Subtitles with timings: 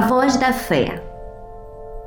[0.00, 1.04] A Voz da Fé,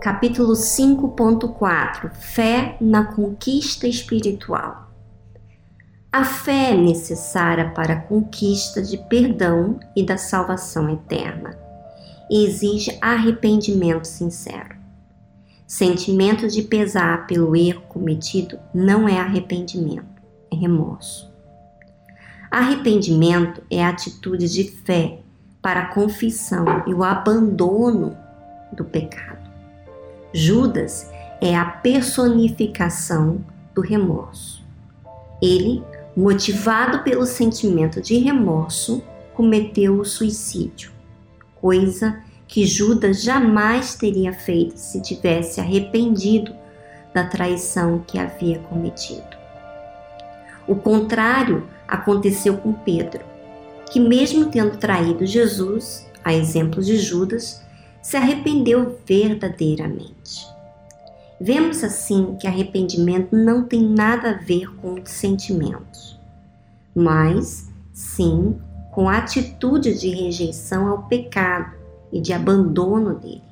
[0.00, 4.90] capítulo 5.4 Fé na conquista espiritual.
[6.10, 11.58] A fé é necessária para a conquista de perdão e da salvação eterna
[12.30, 14.76] e exige arrependimento sincero.
[15.66, 21.30] Sentimento de pesar pelo erro cometido não é arrependimento, é remorso.
[22.50, 25.18] Arrependimento é a atitude de fé
[25.64, 28.14] para a confissão e o abandono
[28.70, 29.50] do pecado.
[30.30, 33.42] Judas é a personificação
[33.74, 34.62] do remorso.
[35.40, 35.82] Ele,
[36.14, 40.92] motivado pelo sentimento de remorso, cometeu o suicídio,
[41.54, 46.54] coisa que Judas jamais teria feito se tivesse arrependido
[47.14, 49.34] da traição que havia cometido.
[50.68, 53.33] O contrário aconteceu com Pedro
[53.94, 57.62] que, mesmo tendo traído Jesus, a exemplo de Judas,
[58.02, 60.44] se arrependeu verdadeiramente.
[61.40, 66.18] Vemos assim que arrependimento não tem nada a ver com os sentimentos,
[66.92, 68.58] mas sim
[68.90, 71.76] com a atitude de rejeição ao pecado
[72.12, 73.44] e de abandono dele,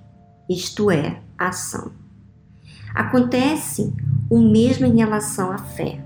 [0.50, 1.92] isto é, ação.
[2.92, 3.94] Acontece
[4.28, 6.00] o mesmo em relação à fé.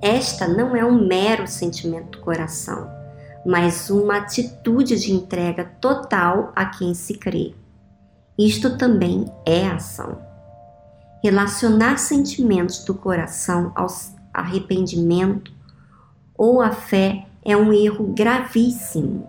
[0.00, 3.01] Esta não é um mero sentimento do coração,
[3.44, 7.54] mas uma atitude de entrega total a quem se crê.
[8.38, 10.18] Isto também é ação.
[11.22, 13.86] Relacionar sentimentos do coração ao
[14.32, 15.52] arrependimento
[16.36, 19.28] ou à fé é um erro gravíssimo.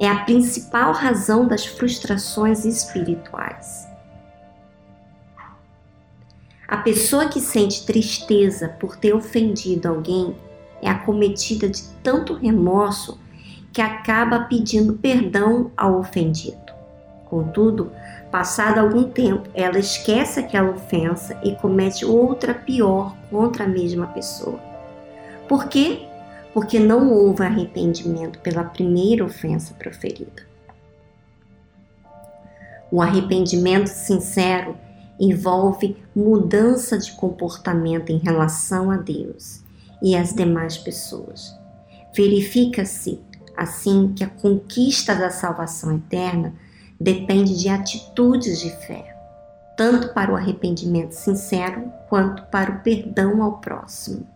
[0.00, 3.86] É a principal razão das frustrações espirituais.
[6.66, 10.34] A pessoa que sente tristeza por ter ofendido alguém
[10.80, 13.20] é acometida de tanto remorso
[13.72, 16.72] que acaba pedindo perdão ao ofendido.
[17.24, 17.90] Contudo,
[18.30, 24.60] passado algum tempo, ela esquece aquela ofensa e comete outra pior contra a mesma pessoa.
[25.48, 26.06] Por quê?
[26.52, 30.42] Porque não houve arrependimento pela primeira ofensa proferida.
[32.90, 34.76] O arrependimento sincero
[35.18, 39.62] envolve mudança de comportamento em relação a Deus
[40.02, 41.56] e às demais pessoas.
[42.14, 43.18] Verifica-se
[43.56, 46.54] assim que a conquista da salvação eterna
[47.00, 49.16] depende de atitudes de fé,
[49.76, 54.26] tanto para o arrependimento sincero quanto para o perdão ao próximo.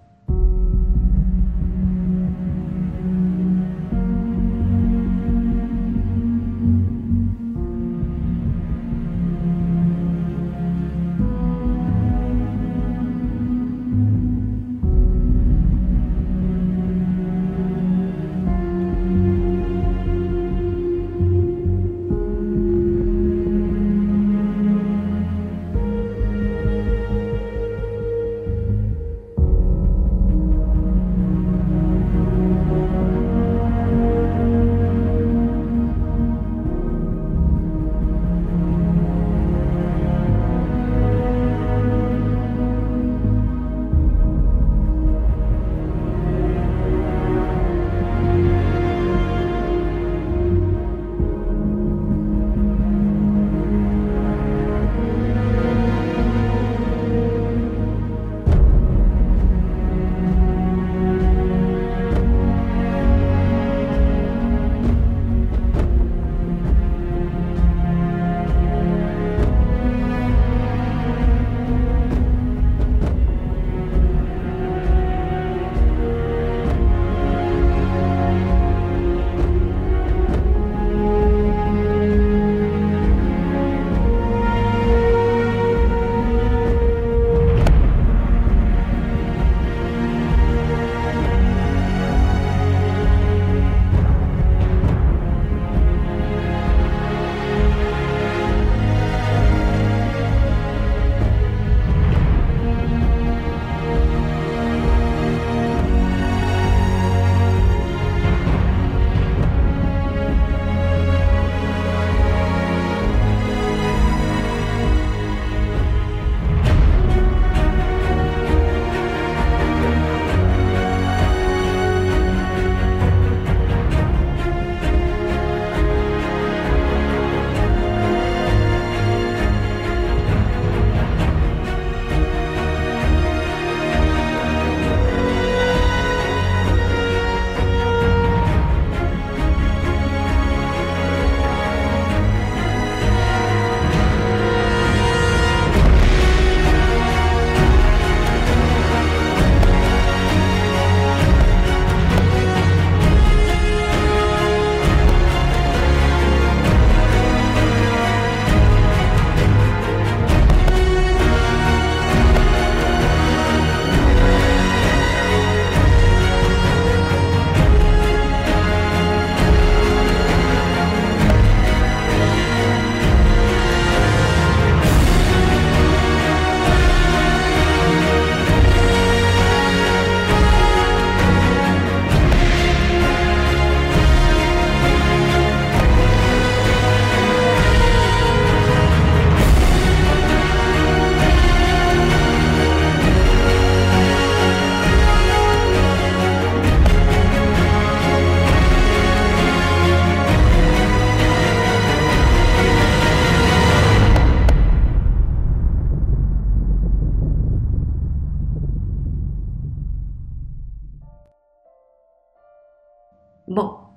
[213.48, 213.94] Bom,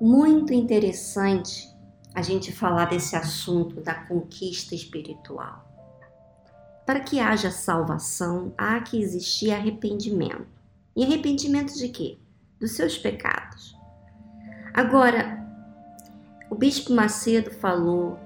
[0.00, 1.68] muito interessante
[2.14, 5.64] a gente falar desse assunto da conquista espiritual.
[6.86, 10.46] Para que haja salvação, há que existir arrependimento.
[10.94, 12.18] E arrependimento de quê?
[12.60, 13.76] Dos seus pecados.
[14.72, 15.44] Agora,
[16.48, 18.16] o Bispo Macedo falou,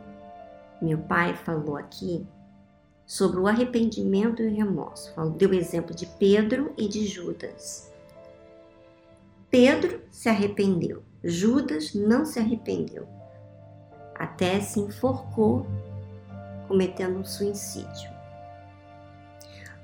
[0.82, 2.26] meu pai falou aqui,
[3.06, 5.14] sobre o arrependimento e o remorso.
[5.38, 7.90] Deu o exemplo de Pedro e de Judas.
[9.50, 13.08] Pedro se arrependeu, Judas não se arrependeu.
[14.14, 15.66] Até se enforcou
[16.66, 18.10] cometendo um suicídio.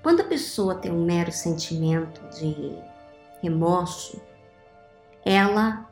[0.02, 2.55] Quando a pessoa tem um mero sentimento de
[3.40, 4.20] remorso,
[5.25, 5.90] ela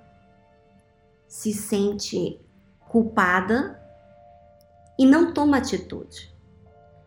[1.26, 2.38] se sente
[2.90, 3.80] culpada
[4.98, 6.30] e não toma atitude.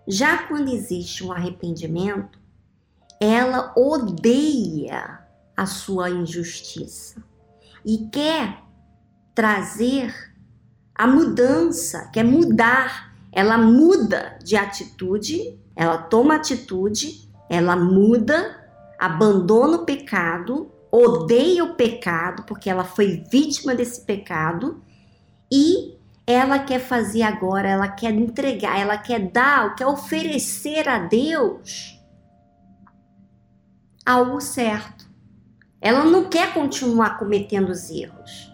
[0.08, 2.40] Já quando existe um arrependimento,
[3.20, 5.25] ela odeia
[5.56, 7.24] a sua injustiça
[7.86, 8.62] e quer
[9.34, 10.14] trazer
[10.94, 13.14] a mudança, quer mudar.
[13.32, 18.66] Ela muda de atitude, ela toma atitude, ela muda,
[18.98, 24.82] abandona o pecado, odeia o pecado porque ela foi vítima desse pecado
[25.52, 32.00] e ela quer fazer agora, ela quer entregar, ela quer dar, quer oferecer a Deus
[34.06, 34.95] algo certo.
[35.86, 38.52] Ela não quer continuar cometendo os erros.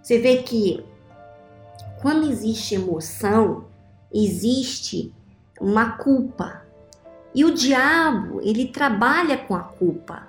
[0.00, 0.80] Você vê que
[2.00, 3.64] quando existe emoção,
[4.12, 5.12] existe
[5.60, 6.62] uma culpa.
[7.34, 10.28] E o diabo, ele trabalha com a culpa.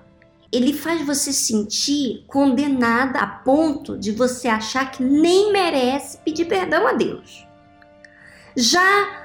[0.52, 6.88] Ele faz você sentir condenada a ponto de você achar que nem merece pedir perdão
[6.88, 7.46] a Deus.
[8.58, 9.25] Já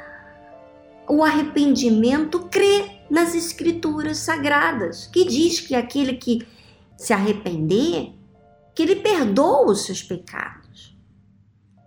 [1.10, 6.46] o arrependimento crê nas escrituras sagradas, que diz que aquele que
[6.96, 8.12] se arrepender,
[8.74, 10.96] que ele perdoa os seus pecados.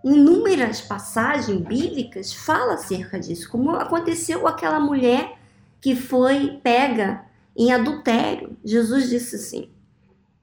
[0.04, 5.38] Inúmeras passagens bíblicas falam acerca disso, como aconteceu com aquela mulher
[5.80, 7.24] que foi pega
[7.56, 8.54] em adultério.
[8.62, 9.70] Jesus disse assim: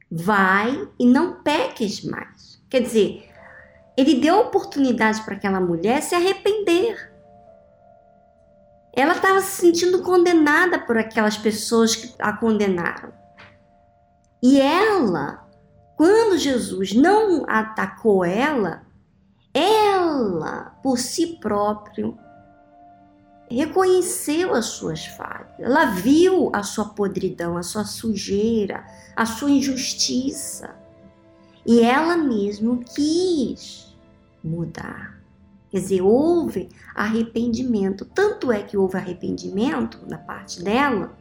[0.09, 2.59] vai e não peques mais.
[2.67, 3.29] Quer dizer,
[3.95, 7.10] ele deu oportunidade para aquela mulher se arrepender.
[8.93, 13.13] Ela estava se sentindo condenada por aquelas pessoas que a condenaram.
[14.43, 15.47] E ela,
[15.95, 18.83] quando Jesus não atacou ela,
[19.53, 22.17] ela, por si próprio,
[23.49, 25.59] reconheceu as suas falhas.
[25.59, 30.75] Ela viu a sua podridão, a sua sujeira, a sua injustiça.
[31.65, 33.95] E ela mesmo quis
[34.43, 35.20] mudar.
[35.71, 38.03] Quer dizer, houve arrependimento.
[38.03, 41.17] Tanto é que houve arrependimento na parte dela,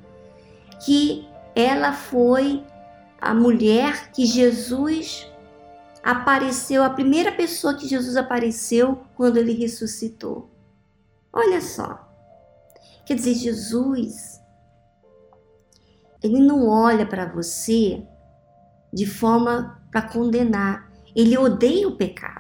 [0.85, 2.65] que ela foi
[3.21, 5.31] a mulher que Jesus
[6.03, 10.51] apareceu, a primeira pessoa que Jesus apareceu quando ele ressuscitou.
[11.33, 12.09] Olha só.
[13.07, 14.41] Quer dizer, Jesus,
[16.23, 18.03] ele não olha para você
[18.93, 20.91] de forma para condenar.
[21.15, 22.40] Ele odeia o pecado.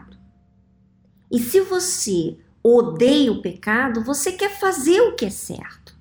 [1.30, 5.94] E se você odeia o pecado, você quer fazer o que é certo.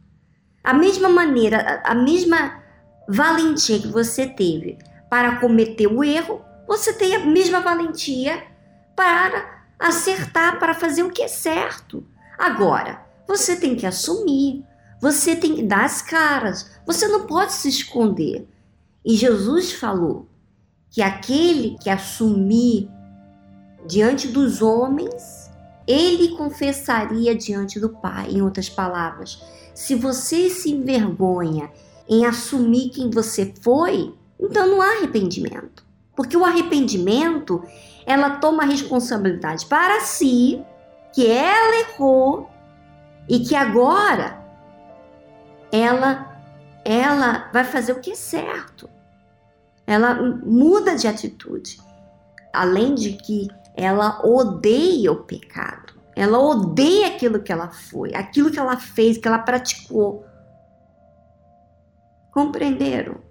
[0.64, 2.62] A mesma maneira, a mesma
[3.08, 4.78] valentia que você teve
[5.10, 8.44] para cometer o erro, você tem a mesma valentia
[8.96, 12.06] para acertar, para fazer o que é certo.
[12.38, 14.64] Agora, você tem que assumir,
[15.02, 18.48] você tem que dar as caras, você não pode se esconder.
[19.06, 20.28] E Jesus falou
[20.92, 22.90] que aquele que assumir
[23.86, 25.50] diante dos homens,
[25.88, 28.30] ele confessaria diante do Pai.
[28.32, 29.42] Em outras palavras,
[29.74, 31.72] se você se envergonha
[32.08, 35.86] em assumir quem você foi, então não há arrependimento.
[36.16, 37.64] Porque o arrependimento,
[38.06, 40.64] ela toma responsabilidade para si,
[41.14, 42.50] que ela errou
[43.28, 44.44] e que agora
[45.72, 46.30] ela
[46.84, 48.90] ela vai fazer o que é certo.
[49.86, 51.80] Ela muda de atitude.
[52.54, 53.48] Além de que
[53.80, 55.94] ela odeia o pecado.
[56.14, 60.26] Ela odeia aquilo que ela foi, aquilo que ela fez, que ela praticou.
[62.30, 63.22] Compreenderam?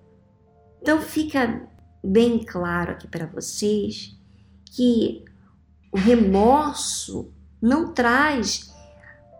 [0.80, 1.68] Então fica
[2.02, 4.16] bem claro aqui para vocês
[4.64, 5.22] que
[5.92, 8.74] o remorso não traz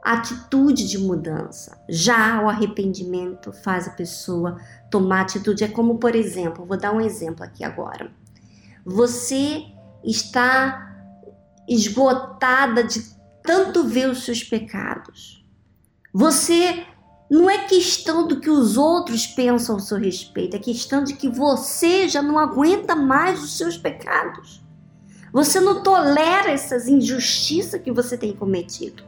[0.05, 1.83] atitude de mudança.
[1.89, 4.61] Já o arrependimento faz a pessoa
[4.91, 5.65] tomar atitude.
[5.65, 8.11] É como, por exemplo, vou dar um exemplo aqui agora.
[8.85, 9.65] Você
[10.05, 10.88] está
[11.69, 13.03] esgotada de
[13.43, 15.45] tanto ver os seus pecados.
[16.13, 16.87] Você
[17.31, 21.29] Não é questão do que os outros pensam ao seu respeito, é questão de que
[21.29, 24.63] você já não aguenta mais os seus pecados.
[25.31, 29.05] Você não tolera essas injustiças que você tem cometido.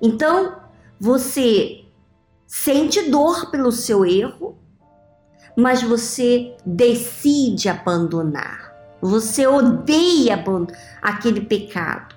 [0.00, 0.60] Então,
[1.00, 1.86] você
[2.46, 4.58] sente dor pelo seu erro,
[5.56, 8.75] mas você decide abandonar.
[9.00, 10.42] Você odeia
[11.02, 12.14] aquele pecado.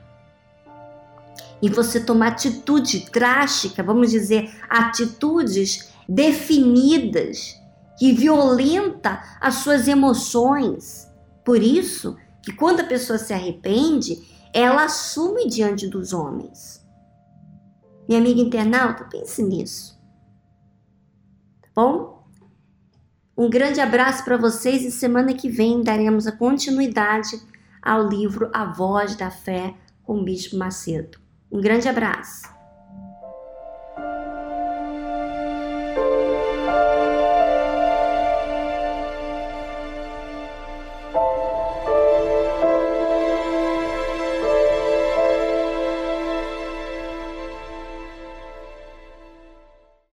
[1.61, 7.59] E você toma atitude drástica, vamos dizer, atitudes definidas
[7.97, 11.11] que violenta as suas emoções.
[11.43, 16.79] Por isso que quando a pessoa se arrepende, ela assume diante dos homens.
[18.07, 19.99] Minha amiga internauta, pense nisso.
[21.61, 22.18] Tá bom?
[23.39, 27.41] Um grande abraço para vocês e semana que vem daremos a continuidade
[27.81, 31.17] ao livro A Voz da Fé com o Bispo Macedo.
[31.49, 32.58] Um grande abraço.